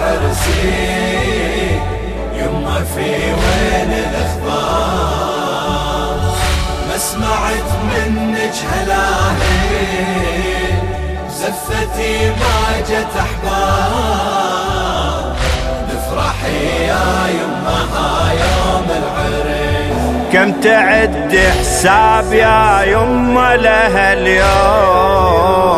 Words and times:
عرسي 0.00 1.80
يما 2.36 2.78
في 2.94 3.10
وين 3.10 3.92
الأخبار؟ 3.92 5.54
ما 6.88 6.96
سمعت 6.98 7.70
منك 7.90 8.54
هلاهي 8.72 9.78
زفتي 11.30 12.14
ما 12.30 12.56
جت 12.88 13.14
أحبار. 13.18 14.44
نفرحي 15.88 16.62
يا 16.86 17.08
يما 17.30 17.80
يوم 18.32 18.88
العرس 18.90 19.98
كم 20.32 20.48
تعد 20.60 21.32
حساب 21.60 22.28
يا 22.32 22.82
يما 22.82 23.56
لها 23.56 24.12
اليوم؟ 24.12 25.73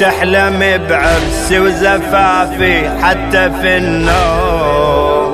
تحلم 0.00 0.86
بعرسي 0.88 1.58
وزفافي 1.60 2.90
حتى 3.02 3.50
في 3.60 3.76
النوم. 3.76 5.30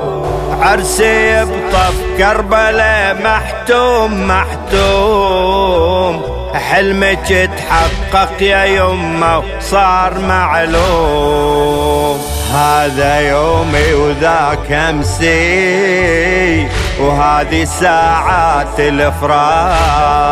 عرسي 0.61 1.45
بطف 1.45 1.95
كربلاء 2.17 3.17
محتوم 3.23 4.27
محتوم. 4.27 6.21
حلمك 6.53 7.49
تحقق 7.57 8.41
يا 8.41 8.65
يمه 8.65 9.37
وصار 9.37 10.19
معلوم. 10.19 12.17
هذا 12.53 13.19
يومي 13.19 13.93
وذاك 13.93 14.71
أمسي. 14.71 16.67
وهذه 16.99 17.63
ساعات 17.63 18.79
الافراح 18.79 20.27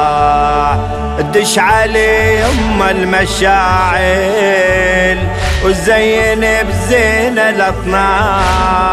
دش 1.33 1.59
علي 1.59 2.45
أم 2.45 2.83
المشاعل 2.83 4.05
وزين 5.65 6.41
بزين 6.41 7.39
الأطناب. 7.39 8.85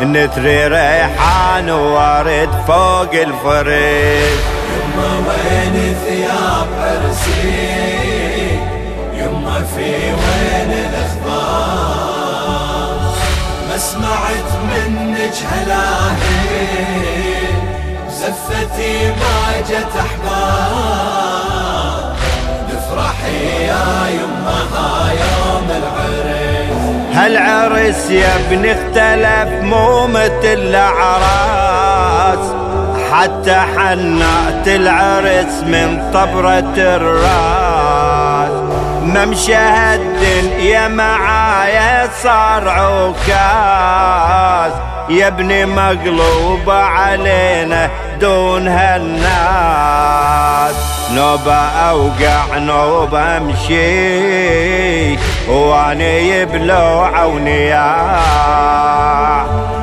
نثري 0.00 0.66
ريحان 0.66 1.70
وارد 1.70 2.48
فوق 2.66 3.12
الفريق. 3.12 4.38
يما 4.74 5.12
وين 5.26 5.96
ثياب 6.06 6.68
عرسي 6.80 8.58
يما 9.14 9.58
في 9.76 9.90
وين 10.12 10.70
الأخبار؟ 10.88 12.23
ما 13.74 13.80
سمعت 13.80 14.50
منك 14.70 15.34
هلاهي 15.52 17.46
زفتي 18.10 19.08
ما 19.08 19.60
جت 19.68 19.94
احبار 19.96 21.36
نفرحي 22.68 23.66
يا 23.66 23.86
يما 24.10 24.60
يوم 25.10 25.68
العرس 25.70 26.82
هالعرس 27.14 28.10
يا 28.10 28.36
ابني 28.36 28.72
اختلف 28.72 29.50
مو 29.62 30.06
مثل 30.06 30.44
الأعراس؟ 30.44 32.38
حتى 33.12 33.54
حنأت 33.54 34.68
العرس 34.68 35.62
من 35.66 36.10
طبرة 36.14 36.74
الراس. 36.76 37.63
ممشى 39.04 39.94
الدنيا 39.94 40.88
معايا 40.88 42.08
صار 42.22 42.68
عكاز. 42.68 44.72
يا 45.08 45.26
ابني 45.26 45.66
مقلوب 45.66 46.70
علينا 46.70 47.90
دون 48.20 48.68
هالناس. 48.68 49.34
نوبة 51.12 51.54
أوقع 51.54 52.58
نوبة 52.58 53.36
أمشي. 53.36 55.16
واني 55.48 56.30
يبلوع 56.30 57.24
ونياح 57.24 57.84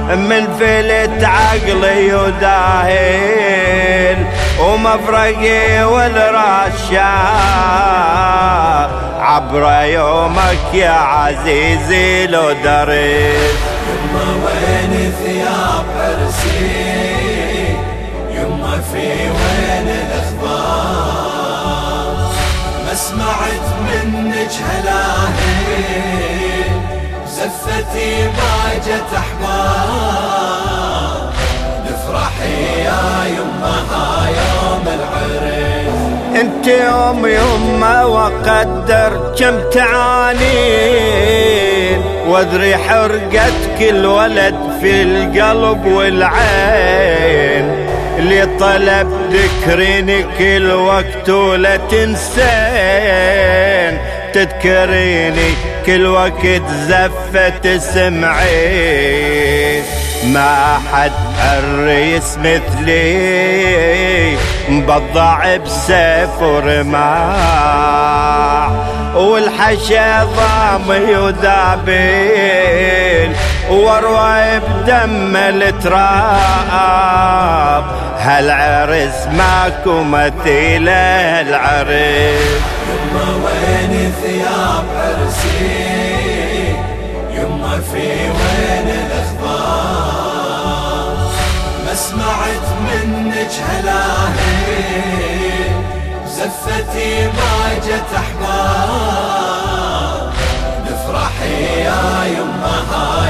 من 0.10 0.48
فلت 0.60 1.24
عقلي 1.24 2.16
وداهل 2.16 4.18
ومفرقي 4.60 5.84
والرشاق 5.84 7.02
عبر 9.32 9.64
يومك 9.84 10.74
يا 10.74 10.92
عزيزي 10.92 12.28
لو 12.28 12.52
دريت. 12.52 13.56
يما 13.90 14.28
وين 14.44 15.14
ثياب 15.24 15.86
عرسي 15.98 17.76
يما 18.32 18.82
في 18.94 19.08
وين 19.30 19.88
الأخبار؟ 20.04 21.32
ما 22.86 22.94
سمعت 22.94 23.66
منك 23.88 24.54
هلاهي 24.70 25.84
زفتي 27.28 28.12
ما 28.28 28.54
جت 28.86 29.12
أحبار. 29.18 30.72
نفرحي 31.86 32.58
يا 32.84 33.04
يما 33.28 33.76
العرس 33.92 34.61
انت 36.42 36.68
يوم 36.68 37.26
يما 37.26 38.04
وقدر 38.04 39.34
كم 39.40 39.70
تعانين. 39.70 40.62
وادري 42.28 42.78
حرقة 42.78 43.52
كل 43.80 44.06
ولد 44.06 44.56
في 44.82 45.02
القلب 45.04 45.86
والعين. 45.86 47.66
اللي 48.18 48.46
طلب 48.60 49.22
كل 50.38 50.72
وقت 50.72 51.30
ولا 51.30 51.78
تنسين. 51.78 52.42
تذكريني 54.34 55.54
كل 55.86 56.06
وقت 56.06 56.62
زفت 56.88 57.68
سمعين. 57.68 59.21
ما 60.24 60.80
حد 60.94 61.12
عريس 61.40 62.38
مثلي 62.38 64.38
مبضع 64.70 65.58
بسيف 65.58 66.42
ورماح 66.42 67.92
والحشا 69.16 70.24
ضامي 70.24 71.16
وذابل 71.16 72.52
واروى 73.70 74.60
بدم 74.60 75.36
التراب. 75.36 76.92
هالعرس 78.20 79.28
ماكو 79.28 80.04
مثيله 80.04 81.42
العرس 81.42 82.62
يما 82.90 83.28
وين 83.44 84.14
ثياب 84.22 84.86
عرسي؟ 84.96 86.76
يما 87.34 87.76
في 87.92 88.08
وين 88.08 88.88
الاخبار 88.88 89.21
ما 91.92 91.98
سمعت 91.98 92.68
منك 92.88 93.52
هلاهي 93.70 94.92
زفتي 96.28 97.28
ما 97.28 97.54
جت 97.86 98.12
احبار 98.16 99.52
نفرحي 100.86 101.58
يا 101.84 102.06
يما 102.26 102.78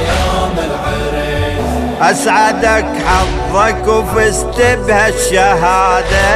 يوم 0.00 0.56
العرس 0.58 2.10
أسعدك 2.10 2.86
حظك 3.06 3.86
وفزت 3.88 4.58
بهالشهادة. 4.86 6.32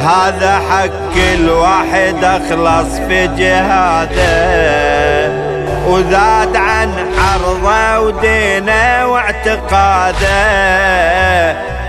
هذا 0.00 0.52
حق 0.70 1.16
الواحد 1.34 2.24
أخلص 2.24 2.90
في 3.08 3.26
جهاده. 3.26 4.69
وزاد 5.90 6.56
عن 6.56 6.92
عرضه 7.18 7.98
ودينه 7.98 9.06
واعتقاده 9.06 10.30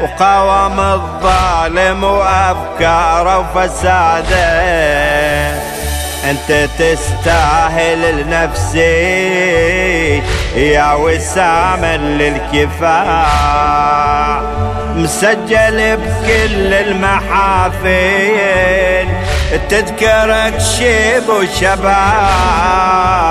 وقاوم 0.02 0.80
الظالم 0.80 2.04
وأفكاره 2.04 3.40
وفساده. 3.40 4.52
أنت 6.30 6.70
تستاهل 6.80 8.02
لنفسي 8.22 8.82
يا 10.56 10.94
وسام 10.94 11.86
للكفاح 12.20 13.32
مسجل 14.96 15.98
بكل 15.98 16.74
المحافل 16.74 18.22
تذكرك 19.70 20.60
شيب 20.60 21.30
وشباب. 21.30 23.31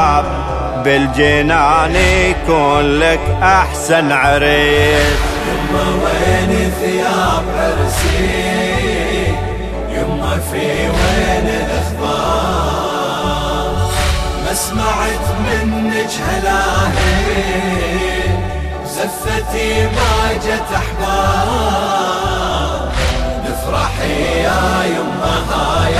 بالجنان 0.84 1.96
يكون 1.96 2.98
لك 2.98 3.20
أحسن 3.42 4.12
عريس. 4.12 5.18
يما 5.48 5.86
وين 6.02 6.72
ثياب 6.80 7.44
عرسي 7.56 9.34
يما 9.90 10.34
في 10.52 10.66
وين 10.88 11.46
الأخبار؟ 11.60 12.90
ما 14.44 14.52
سمعت 14.54 15.26
منك 15.46 16.12
هلاهي 16.28 17.30
زفتي 18.86 19.70
ما 19.84 20.12
جت 20.44 20.68
أحبار. 20.74 21.48
نفرحي 23.44 24.18
يا 24.42 24.62
يما 24.86 25.36
هاي 25.50 25.94